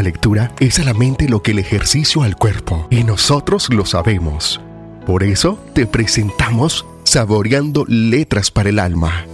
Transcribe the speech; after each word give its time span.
la 0.00 0.04
lectura 0.04 0.54
es 0.60 0.78
a 0.78 0.84
la 0.84 0.94
mente 0.94 1.28
lo 1.28 1.42
que 1.42 1.50
el 1.50 1.58
ejercicio 1.58 2.22
al 2.22 2.34
cuerpo, 2.34 2.86
y 2.88 3.04
nosotros 3.04 3.68
lo 3.68 3.84
sabemos. 3.84 4.58
Por 5.04 5.22
eso 5.22 5.62
te 5.74 5.86
presentamos 5.86 6.86
Saboreando 7.04 7.84
Letras 7.86 8.50
para 8.50 8.70
el 8.70 8.78
Alma. 8.78 9.26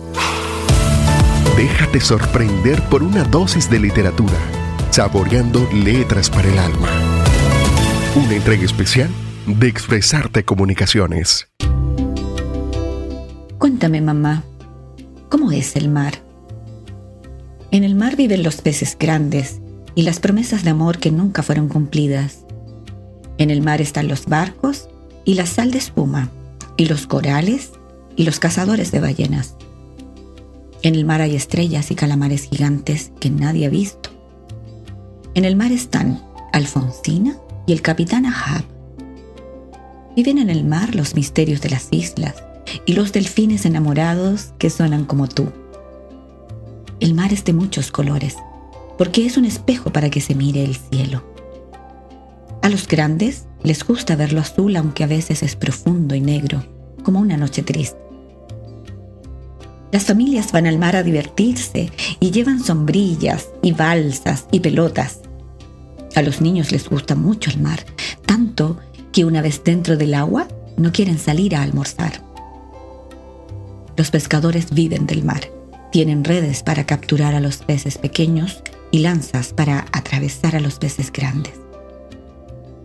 Déjate 1.56 2.00
sorprender 2.00 2.82
por 2.88 3.04
una 3.04 3.22
dosis 3.22 3.70
de 3.70 3.78
literatura. 3.78 4.36
Saboreando 4.90 5.68
Letras 5.72 6.28
para 6.28 6.48
el 6.48 6.58
Alma. 6.58 6.90
Una 8.16 8.34
entrega 8.34 8.64
especial 8.64 9.10
de 9.46 9.68
Expresarte 9.68 10.44
Comunicaciones. 10.44 11.48
Cuéntame, 13.58 14.00
mamá, 14.00 14.42
¿cómo 15.28 15.52
es 15.52 15.76
el 15.76 15.90
mar? 15.90 16.14
En 17.70 17.84
el 17.84 17.94
mar 17.94 18.16
viven 18.16 18.42
los 18.42 18.62
peces 18.62 18.96
grandes 18.98 19.60
y 19.96 20.02
las 20.02 20.20
promesas 20.20 20.62
de 20.62 20.70
amor 20.70 20.98
que 20.98 21.10
nunca 21.10 21.42
fueron 21.42 21.68
cumplidas. 21.68 22.44
En 23.38 23.50
el 23.50 23.62
mar 23.62 23.80
están 23.80 24.06
los 24.06 24.26
barcos 24.26 24.88
y 25.24 25.34
la 25.34 25.46
sal 25.46 25.72
de 25.72 25.78
espuma, 25.78 26.30
y 26.76 26.84
los 26.84 27.06
corales 27.06 27.72
y 28.14 28.24
los 28.24 28.38
cazadores 28.38 28.92
de 28.92 29.00
ballenas. 29.00 29.56
En 30.82 30.94
el 30.94 31.06
mar 31.06 31.22
hay 31.22 31.34
estrellas 31.34 31.90
y 31.90 31.94
calamares 31.94 32.44
gigantes 32.44 33.10
que 33.18 33.30
nadie 33.30 33.66
ha 33.66 33.70
visto. 33.70 34.10
En 35.34 35.44
el 35.46 35.56
mar 35.56 35.72
están 35.72 36.22
Alfonsina 36.52 37.38
y 37.66 37.72
el 37.72 37.80
capitán 37.80 38.26
Ahab. 38.26 38.64
Viven 40.14 40.38
en 40.38 40.50
el 40.50 40.64
mar 40.64 40.94
los 40.94 41.14
misterios 41.14 41.62
de 41.62 41.70
las 41.70 41.88
islas 41.90 42.34
y 42.84 42.92
los 42.92 43.12
delfines 43.12 43.64
enamorados 43.64 44.52
que 44.58 44.68
suenan 44.68 45.06
como 45.06 45.26
tú. 45.26 45.50
El 47.00 47.14
mar 47.14 47.32
es 47.32 47.44
de 47.44 47.54
muchos 47.54 47.90
colores, 47.90 48.36
porque 48.98 49.26
es 49.26 49.36
un 49.36 49.44
espejo 49.44 49.90
para 49.92 50.10
que 50.10 50.20
se 50.20 50.34
mire 50.34 50.64
el 50.64 50.76
cielo. 50.76 51.22
A 52.62 52.68
los 52.68 52.88
grandes 52.88 53.46
les 53.62 53.84
gusta 53.84 54.16
verlo 54.16 54.40
azul 54.40 54.76
aunque 54.76 55.04
a 55.04 55.06
veces 55.06 55.42
es 55.42 55.56
profundo 55.56 56.14
y 56.14 56.20
negro, 56.20 56.64
como 57.02 57.20
una 57.20 57.36
noche 57.36 57.62
triste. 57.62 57.98
Las 59.92 60.04
familias 60.04 60.52
van 60.52 60.66
al 60.66 60.78
mar 60.78 60.96
a 60.96 61.02
divertirse 61.02 61.90
y 62.20 62.30
llevan 62.30 62.62
sombrillas 62.62 63.48
y 63.62 63.72
balsas 63.72 64.46
y 64.50 64.60
pelotas. 64.60 65.20
A 66.14 66.22
los 66.22 66.40
niños 66.40 66.72
les 66.72 66.88
gusta 66.88 67.14
mucho 67.14 67.50
el 67.50 67.60
mar, 67.60 67.84
tanto 68.26 68.78
que 69.12 69.24
una 69.24 69.42
vez 69.42 69.62
dentro 69.62 69.96
del 69.96 70.14
agua 70.14 70.48
no 70.76 70.92
quieren 70.92 71.18
salir 71.18 71.54
a 71.54 71.62
almorzar. 71.62 72.20
Los 73.96 74.10
pescadores 74.10 74.72
viven 74.72 75.06
del 75.06 75.24
mar, 75.24 75.50
tienen 75.92 76.24
redes 76.24 76.62
para 76.62 76.84
capturar 76.84 77.34
a 77.34 77.40
los 77.40 77.58
peces 77.58 77.96
pequeños 77.96 78.62
y 78.90 79.00
lanzas 79.00 79.52
para 79.52 79.86
atravesar 79.92 80.56
a 80.56 80.60
los 80.60 80.78
peces 80.78 81.12
grandes. 81.12 81.54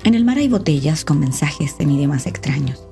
En 0.03 0.15
el 0.15 0.25
mar 0.25 0.37
hay 0.37 0.47
botellas 0.47 1.05
con 1.05 1.19
mensajes 1.19 1.75
en 1.79 1.91
idiomas 1.91 2.25
extraños. 2.25 2.87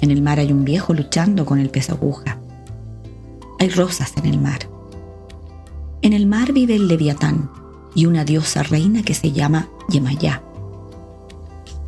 En 0.00 0.10
el 0.10 0.22
mar 0.22 0.38
hay 0.38 0.52
un 0.52 0.64
viejo 0.64 0.94
luchando 0.94 1.44
con 1.44 1.58
el 1.58 1.70
pez 1.70 1.90
aguja. 1.90 2.38
Hay 3.58 3.68
rosas 3.68 4.12
en 4.16 4.26
el 4.26 4.38
mar. 4.38 4.60
En 6.02 6.12
el 6.12 6.26
mar 6.26 6.52
vive 6.52 6.76
el 6.76 6.88
leviatán 6.88 7.50
y 7.94 8.06
una 8.06 8.24
diosa 8.24 8.62
reina 8.62 9.02
que 9.02 9.14
se 9.14 9.32
llama 9.32 9.68
Yemayá. 9.88 10.42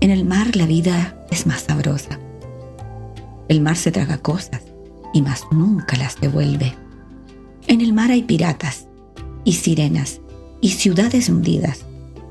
En 0.01 0.11
el 0.11 0.25
mar 0.25 0.57
la 0.57 0.67
vida 0.67 1.25
es 1.31 1.47
más 1.47 1.63
sabrosa. 1.63 2.19
El 3.49 3.61
mar 3.61 3.77
se 3.77 3.93
traga 3.93 4.19
cosas 4.19 4.63
y 5.15 5.23
más 5.23 5.45
nunca 5.53 5.97
las 5.97 6.21
devuelve. 6.21 6.75
En 7.67 7.81
el 7.81 7.93
mar 7.93 8.11
hay 8.11 8.23
piratas 8.23 8.89
y 9.45 9.53
sirenas 9.53 10.21
y 10.63 10.71
ciudades 10.71 11.29
hundidas 11.29 11.85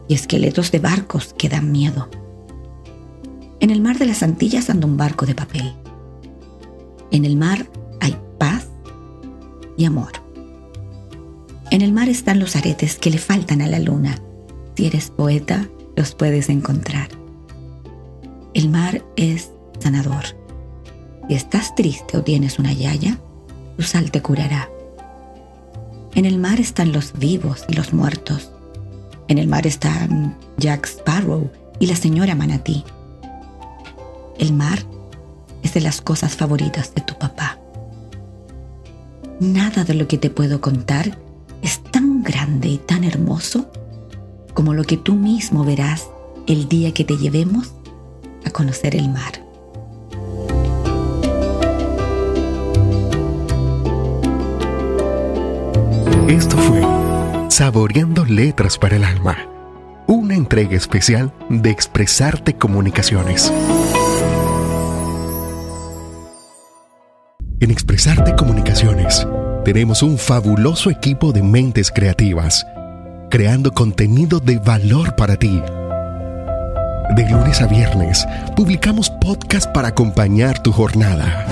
y 0.08 0.16
esqueletos 0.16 0.72
de 0.72 0.80
barcos 0.80 1.36
que 1.38 1.50
dan 1.50 1.72
miedo. 1.72 2.10
En 3.60 3.70
el 3.70 3.82
mar 3.82 4.00
de 4.00 4.08
las 4.08 4.24
Antillas 4.24 4.72
anda 4.72 4.88
un 4.88 4.98
barco 4.98 5.28
de 5.28 5.36
papel. 5.36 5.76
En 7.12 7.26
el 7.26 7.36
mar 7.36 7.70
hay 8.00 8.18
paz 8.40 8.68
y 9.78 9.86
amor. 9.86 10.14
En 11.70 11.82
el 11.82 11.92
mar 11.94 12.10
están 12.10 12.40
los 12.40 12.56
aretes 12.56 12.98
que 12.98 13.12
le 13.12 13.20
faltan 13.20 13.62
a 13.62 13.68
la 13.68 13.80
luna. 13.80 14.18
Si 14.76 14.88
eres 14.88 15.12
poeta, 15.12 15.68
los 15.96 16.16
puedes 16.16 16.50
encontrar. 16.50 17.10
El 18.54 18.70
mar 18.70 19.06
es 19.18 19.52
sanador. 19.80 20.24
Si 21.28 21.36
estás 21.36 21.76
triste 21.76 22.18
o 22.18 22.24
tienes 22.24 22.60
una 22.60 22.74
yaya, 22.74 23.20
tu 23.78 23.84
sal 23.84 24.10
te 24.10 24.22
curará. 24.22 24.70
En 26.14 26.26
el 26.26 26.40
mar 26.40 26.60
están 26.60 26.92
los 26.92 27.14
vivos 27.14 27.66
y 27.70 27.74
los 27.74 27.94
muertos. 27.94 28.52
En 29.30 29.38
el 29.38 29.48
mar 29.48 29.66
están 29.66 30.38
Jack 30.58 30.86
Sparrow 30.86 31.50
y 31.80 31.88
la 31.88 31.96
señora 31.96 32.36
Manatí. 32.36 32.84
El 34.38 34.54
mar 34.54 34.80
es 35.64 35.74
de 35.74 35.82
las 35.82 36.02
cosas 36.02 36.36
favoritas 36.36 36.94
de 36.94 37.02
tu 37.02 37.18
papá. 37.18 37.60
Nada 39.40 39.86
de 39.86 39.94
lo 39.94 40.08
que 40.08 40.18
te 40.18 40.30
puedo 40.30 40.60
contar 40.60 41.18
es 41.62 41.82
tan 41.82 42.24
grande 42.24 42.68
y 42.68 42.78
tan 42.78 43.04
hermoso 43.04 43.72
como 44.54 44.74
lo 44.74 44.84
que 44.84 44.98
tú 44.98 45.16
mismo 45.16 45.64
verás 45.64 46.10
el 46.46 46.68
día 46.68 46.94
que 46.94 47.06
te 47.06 47.18
llevemos 47.18 47.74
a 48.44 48.50
conocer 48.50 48.96
el 48.96 49.10
mar. 49.10 49.46
Esto 56.28 56.58
fue 56.58 56.82
Saboreando 57.50 58.24
Letras 58.26 58.78
para 58.78 58.96
el 58.96 59.04
Alma, 59.04 59.38
una 60.08 60.36
entrega 60.36 60.78
especial 60.78 61.34
de 61.50 61.70
Expresarte 61.70 62.54
Comunicaciones. 62.54 63.52
En 67.60 67.72
Expresarte 67.72 68.36
Comunicaciones 68.36 69.28
tenemos 69.66 70.04
un 70.04 70.18
fabuloso 70.18 70.90
equipo 70.90 71.34
de 71.34 71.44
mentes 71.44 71.92
creativas, 71.92 72.66
creando 73.30 73.74
contenido 73.74 74.40
de 74.40 74.60
valor 74.60 75.16
para 75.16 75.36
ti. 75.38 75.62
De 77.16 77.30
lunes 77.30 77.62
a 77.62 77.68
viernes 77.68 78.26
publicamos 78.56 79.10
podcast 79.10 79.72
para 79.74 79.90
acompañar 79.90 80.64
tu 80.64 80.72
jornada. 80.72 81.46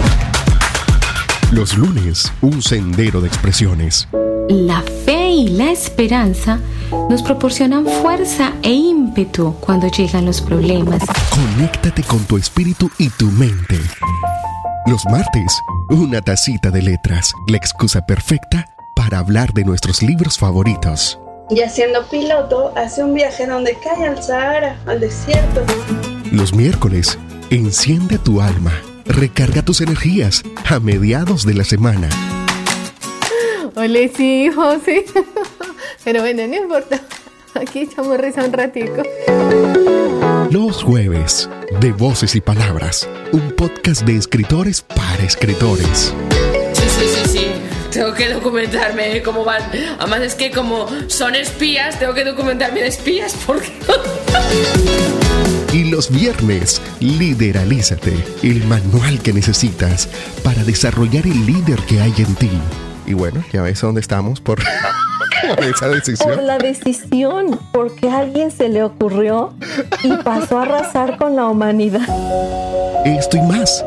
Los 1.51 1.78
lunes, 1.78 2.31
un 2.41 2.62
sendero 2.62 3.19
de 3.19 3.28
expresiones 3.28 4.07
la 4.50 4.82
fe 5.06 5.30
y 5.30 5.48
la 5.50 5.72
esperanza 5.72 6.60
nos 7.08 7.22
proporcionan 7.22 7.86
fuerza 7.86 8.54
e 8.64 8.72
ímpetu 8.72 9.54
cuando 9.60 9.88
llegan 9.92 10.26
los 10.26 10.42
problemas. 10.42 11.04
Conéctate 11.30 12.02
con 12.02 12.24
tu 12.26 12.36
espíritu 12.36 12.90
y 12.98 13.10
tu 13.12 13.28
mente. 13.28 13.80
Los 14.88 15.06
martes, 15.06 15.60
una 15.90 16.22
tacita 16.22 16.72
de 16.72 16.82
letras, 16.82 17.32
la 17.48 17.58
excusa 17.58 18.08
perfecta 18.08 18.66
para 18.96 19.20
hablar 19.20 19.54
de 19.54 19.64
nuestros 19.64 20.02
libros 20.02 20.40
favoritos. 20.40 21.20
Y 21.52 21.62
siendo 21.70 22.08
piloto, 22.10 22.74
hace 22.76 23.04
un 23.04 23.14
viaje 23.14 23.46
donde 23.46 23.78
cae 23.84 24.08
al 24.08 24.22
Sahara, 24.22 24.80
al 24.88 25.00
desierto. 25.00 25.62
Los 26.31 26.56
miércoles, 26.56 27.20
enciende 27.52 28.18
tu 28.18 28.42
alma, 28.42 28.74
recarga 29.06 29.62
tus 29.62 29.81
energías 29.81 30.42
a 30.66 30.80
mediados 30.80 31.46
de 31.46 31.54
la 31.54 31.64
semana 31.64 32.10
Hola, 33.75 34.00
sí, 34.16 34.46
hijo, 34.46 34.74
sí. 34.85 35.06
Pero 36.03 36.22
bueno, 36.22 36.47
no 36.47 36.56
importa. 36.56 37.02
Aquí 37.53 37.80
echamos 37.80 38.18
risa 38.19 38.44
un 38.44 38.53
ratico. 38.53 39.03
Los 40.50 40.84
jueves, 40.84 41.50
de 41.80 41.91
Voces 41.91 42.35
y 42.35 42.41
Palabras, 42.41 43.07
un 43.31 43.52
podcast 43.52 44.03
de 44.03 44.16
escritores 44.16 44.81
para 44.81 45.24
escritores. 45.24 46.13
Sí, 46.74 46.84
sí, 46.88 47.06
sí, 47.07 47.30
sí. 47.30 47.47
Tengo 47.91 48.13
que 48.13 48.34
documentarme 48.34 49.22
cómo 49.24 49.44
van. 49.44 49.63
Además 50.00 50.22
es 50.22 50.36
que 50.36 50.51
como 50.51 50.88
son 51.07 51.36
espías, 51.36 52.00
tengo 52.00 52.13
que 52.13 52.24
documentarme 52.24 52.81
de 52.81 52.88
espías 52.88 53.36
porque... 53.45 53.72
Y 55.74 55.86
los 55.86 56.10
viernes, 56.12 56.81
Lideralízate, 57.00 58.13
el 58.44 58.63
manual 58.65 59.22
que 59.22 59.33
necesitas 59.33 60.07
para 60.44 60.63
desarrollar 60.63 61.25
el 61.25 61.45
líder 61.45 61.80
que 61.81 62.00
hay 62.00 62.13
en 62.18 62.36
ti. 62.36 62.51
Y 63.10 63.16
bueno, 63.16 63.44
ya 63.52 63.64
ves 63.64 63.82
dónde 63.82 64.02
estamos 64.02 64.40
por 64.40 64.60
esa 65.58 65.88
decisión. 65.90 66.36
Por 66.36 66.44
la 66.44 66.60
decisión, 66.60 67.60
porque 67.74 68.08
a 68.08 68.20
alguien 68.20 68.52
se 68.52 68.70
le 68.70 68.84
ocurrió 68.84 69.56
y 70.04 70.14
pasó 70.18 70.60
a 70.60 70.62
arrasar 70.62 71.18
con 71.18 71.36
la 71.36 71.48
humanidad. 71.48 72.08
Esto 73.06 73.38
y 73.38 73.42
más. 73.42 73.84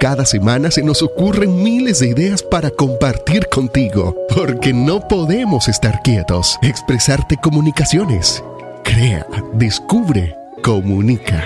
Cada 0.00 0.24
semana 0.26 0.72
se 0.72 0.82
nos 0.82 1.02
ocurren 1.02 1.62
miles 1.62 2.00
de 2.00 2.08
ideas 2.08 2.42
para 2.42 2.68
compartir 2.68 3.46
contigo, 3.46 4.16
porque 4.34 4.72
no 4.72 5.06
podemos 5.06 5.68
estar 5.68 6.02
quietos. 6.02 6.58
Expresarte 6.60 7.36
comunicaciones. 7.36 8.42
Crea, 8.82 9.24
descubre, 9.52 10.36
comunica. 10.62 11.44